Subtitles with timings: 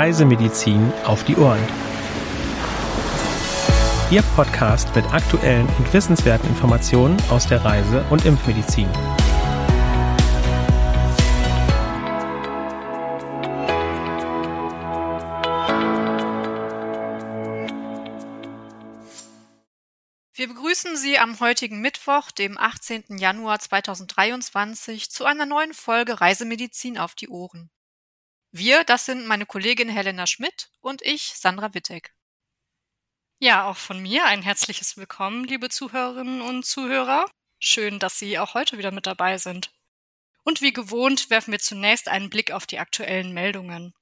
[0.00, 1.60] Reisemedizin auf die Ohren.
[4.10, 8.88] Ihr Podcast mit aktuellen und wissenswerten Informationen aus der Reise- und Impfmedizin.
[20.32, 23.18] Wir begrüßen Sie am heutigen Mittwoch, dem 18.
[23.18, 27.70] Januar 2023, zu einer neuen Folge Reisemedizin auf die Ohren.
[28.52, 32.12] Wir, das sind meine Kollegin Helena Schmidt und ich, Sandra Wittek.
[33.38, 37.30] Ja, auch von mir ein herzliches Willkommen, liebe Zuhörerinnen und Zuhörer.
[37.60, 39.70] Schön, dass Sie auch heute wieder mit dabei sind.
[40.42, 43.94] Und wie gewohnt werfen wir zunächst einen Blick auf die aktuellen Meldungen.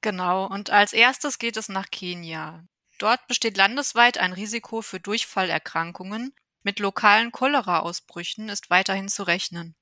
[0.00, 2.64] Genau, und als erstes geht es nach Kenia.
[2.98, 6.34] Dort besteht landesweit ein Risiko für Durchfallerkrankungen.
[6.62, 9.76] Mit lokalen Cholera-Ausbrüchen ist weiterhin zu rechnen.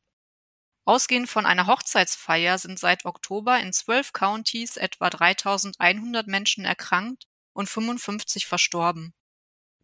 [0.87, 7.71] Ausgehend von einer Hochzeitsfeier sind seit Oktober in zwölf Countys etwa 3100 Menschen erkrankt und
[7.71, 9.15] 55 verstorben.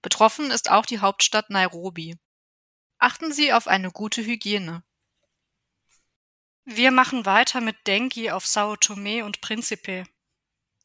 [0.02, 2.16] Betroffen ist auch die Hauptstadt Nairobi.
[2.98, 4.82] Achten Sie auf eine gute Hygiene.
[6.64, 10.04] Wir machen weiter mit Dengue auf Sao Tome und Principe.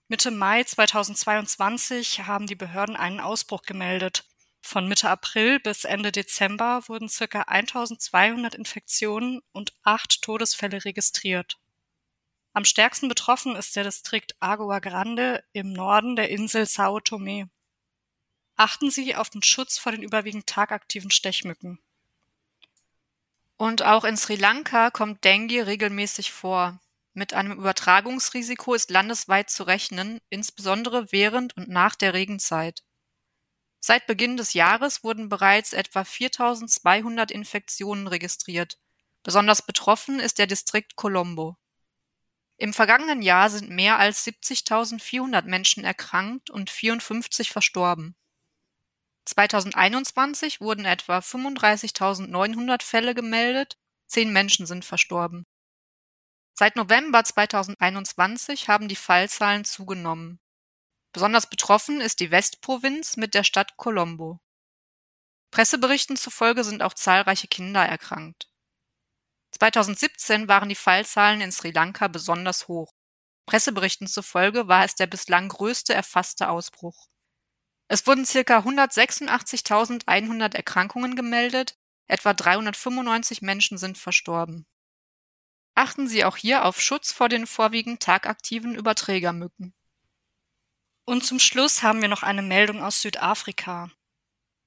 [0.07, 4.23] Mitte Mai 2022 haben die Behörden einen Ausbruch gemeldet.
[4.67, 11.59] Von Mitte April bis Ende Dezember wurden circa 1200 Infektionen und acht Todesfälle registriert.
[12.52, 17.47] Am stärksten betroffen ist der Distrikt Agua Grande im Norden der Insel Sao Tome.
[18.55, 21.79] Achten Sie auf den Schutz vor den überwiegend tagaktiven Stechmücken.
[23.57, 26.79] Und auch in Sri Lanka kommt Dengue regelmäßig vor.
[27.13, 32.84] Mit einem Übertragungsrisiko ist landesweit zu rechnen, insbesondere während und nach der Regenzeit.
[33.88, 38.80] Seit Beginn des Jahres wurden bereits etwa 4200 Infektionen registriert.
[39.22, 41.55] Besonders betroffen ist der Distrikt Colombo.
[42.58, 48.16] Im vergangenen Jahr sind mehr als 70.400 Menschen erkrankt und 54 verstorben.
[49.25, 55.46] 2021 wurden etwa 35.900 Fälle gemeldet, zehn Menschen sind verstorben.
[56.53, 60.40] Seit November 2021 haben die Fallzahlen zugenommen.
[61.16, 64.42] Besonders betroffen ist die Westprovinz mit der Stadt Colombo.
[65.50, 68.50] Presseberichten zufolge sind auch zahlreiche Kinder erkrankt.
[69.52, 72.92] 2017 waren die Fallzahlen in Sri Lanka besonders hoch.
[73.46, 77.08] Presseberichten zufolge war es der bislang größte erfasste Ausbruch.
[77.88, 78.58] Es wurden ca.
[78.58, 81.78] 186.100 Erkrankungen gemeldet,
[82.08, 84.68] etwa 395 Menschen sind verstorben.
[85.76, 89.74] Achten Sie auch hier auf Schutz vor den vorwiegend tagaktiven Überträgermücken.
[91.05, 93.91] Und zum Schluss haben wir noch eine Meldung aus Südafrika.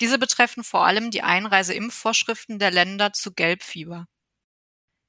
[0.00, 4.06] Diese betreffen vor allem die Einreiseimpfvorschriften der Länder zu Gelbfieber.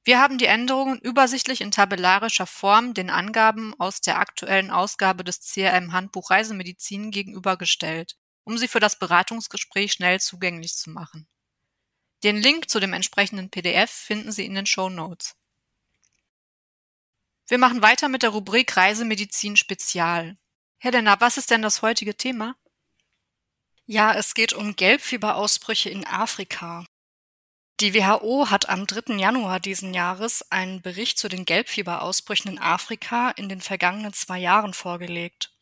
[0.04, 5.40] Wir haben die Änderungen übersichtlich in tabellarischer Form den Angaben aus der aktuellen Ausgabe des
[5.40, 11.28] CRM Handbuch Reisemedizin gegenübergestellt, um sie für das Beratungsgespräch schnell zugänglich zu machen.
[12.24, 15.34] Den Link zu dem entsprechenden PDF finden Sie in den Show Notes.
[17.48, 20.36] Wir machen weiter mit der Rubrik Reisemedizin Spezial.
[20.78, 22.56] Helena, was ist denn das heutige Thema?
[23.84, 26.84] Ja, es geht um Gelbfieberausbrüche in Afrika.
[27.80, 29.16] Die WHO hat am 3.
[29.16, 34.72] Januar diesen Jahres einen Bericht zu den Gelbfieberausbrüchen in Afrika in den vergangenen zwei Jahren
[34.72, 35.52] vorgelegt.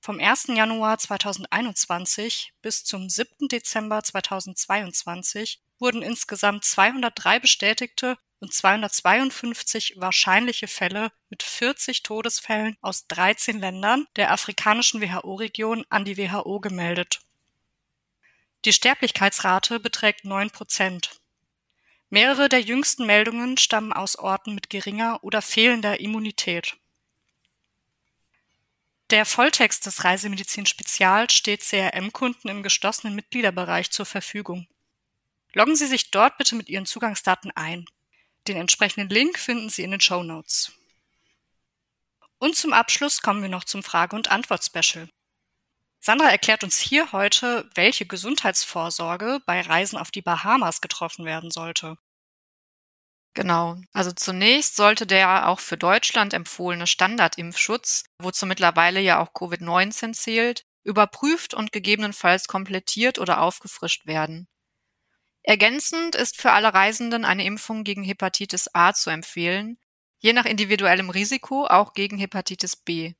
[0.00, 0.48] Vom 1.
[0.48, 3.48] Januar 2021 bis zum 7.
[3.48, 13.58] Dezember 2022 wurden insgesamt 203 bestätigte und 252 wahrscheinliche Fälle mit 40 Todesfällen aus 13
[13.58, 17.20] Ländern der afrikanischen WHO-Region an die WHO gemeldet.
[18.64, 21.10] Die Sterblichkeitsrate beträgt 9 Prozent.
[22.10, 26.76] Mehrere der jüngsten Meldungen stammen aus Orten mit geringer oder fehlender Immunität.
[29.10, 34.66] Der Volltext des Reisemedizin Spezial steht CRM-Kunden im geschlossenen Mitgliederbereich zur Verfügung.
[35.54, 37.86] Loggen Sie sich dort bitte mit Ihren Zugangsdaten ein.
[38.48, 40.72] Den entsprechenden Link finden Sie in den Show Notes.
[42.38, 45.08] Und zum Abschluss kommen wir noch zum Frage- und Antwort-Special.
[46.00, 51.98] Sandra erklärt uns hier heute, welche Gesundheitsvorsorge bei Reisen auf die Bahamas getroffen werden sollte.
[53.34, 53.76] Genau.
[53.92, 60.64] Also zunächst sollte der auch für Deutschland empfohlene Standardimpfschutz, wozu mittlerweile ja auch Covid-19 zählt,
[60.84, 64.48] überprüft und gegebenenfalls komplettiert oder aufgefrischt werden.
[65.42, 69.78] Ergänzend ist für alle Reisenden eine Impfung gegen Hepatitis A zu empfehlen,
[70.18, 73.14] je nach individuellem Risiko auch gegen Hepatitis B.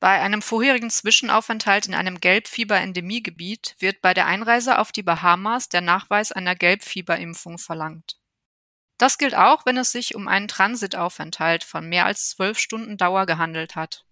[0.00, 5.80] Bei einem vorherigen Zwischenaufenthalt in einem Gelbfieber-Endemiegebiet wird bei der Einreise auf die Bahamas der
[5.80, 8.18] Nachweis einer Gelbfieberimpfung verlangt.
[8.98, 13.26] Das gilt auch, wenn es sich um einen Transitaufenthalt von mehr als zwölf Stunden Dauer
[13.26, 14.04] gehandelt hat.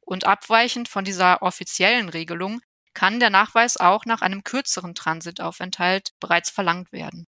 [0.00, 2.60] Und abweichend von dieser offiziellen Regelung
[2.96, 7.26] kann der Nachweis auch nach einem kürzeren Transitaufenthalt bereits verlangt werden.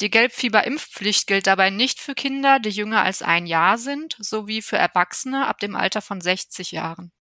[0.00, 4.78] Die Gelbfieberimpfpflicht gilt dabei nicht für Kinder, die jünger als ein Jahr sind, sowie für
[4.78, 7.12] Erwachsene ab dem Alter von 60 Jahren.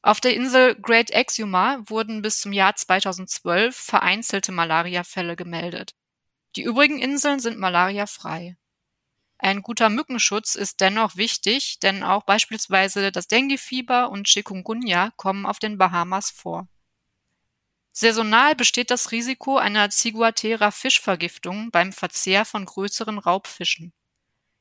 [0.00, 5.94] Auf der Insel Great Exuma wurden bis zum Jahr 2012 vereinzelte Malariafälle gemeldet.
[6.56, 8.56] Die übrigen Inseln sind malariafrei.
[9.44, 15.58] Ein guter Mückenschutz ist dennoch wichtig, denn auch beispielsweise das Denguefieber und Chikungunya kommen auf
[15.58, 16.68] den Bahamas vor.
[17.90, 23.92] Saisonal besteht das Risiko einer Ciguatera-Fischvergiftung beim Verzehr von größeren Raubfischen.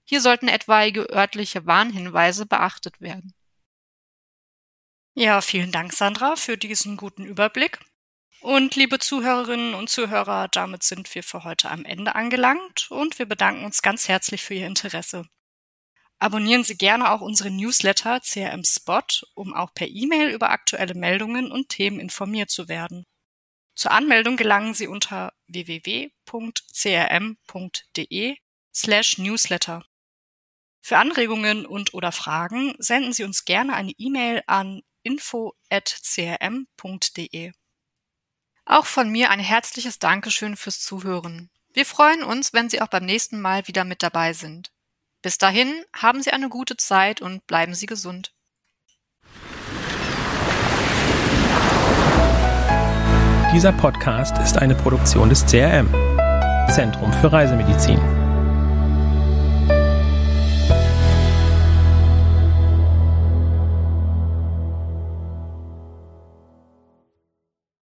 [0.04, 3.36] Hier sollten etwaige örtliche Warnhinweise beachtet werden.
[5.14, 7.80] Ja, vielen Dank, Sandra, für diesen guten Überblick.
[8.42, 13.28] Und liebe Zuhörerinnen und Zuhörer, damit sind wir für heute am Ende angelangt und wir
[13.28, 15.26] bedanken uns ganz herzlich für Ihr Interesse.
[16.18, 19.04] Abonnieren Sie gerne auch unsere Newsletter CRM Spot,
[19.36, 23.06] um auch per E-Mail über aktuelle Meldungen und Themen informiert zu werden.
[23.76, 25.98] Zur Anmeldung gelangen Sie unter www.crm.de
[28.74, 29.86] slash newsletter.
[30.84, 35.62] Für Anregungen und oder Fragen senden Sie uns gerne eine E-Mail an info.crm.de.
[38.72, 41.50] Auch von mir ein herzliches Dankeschön fürs Zuhören.
[41.74, 44.72] Wir freuen uns, wenn Sie auch beim nächsten Mal wieder mit dabei sind.
[45.22, 48.32] Bis dahin haben Sie eine gute Zeit und bleiben Sie gesund.
[53.54, 55.90] Dieser Podcast ist eine Produktion des CRM,
[56.74, 58.21] Zentrum für Reisemedizin.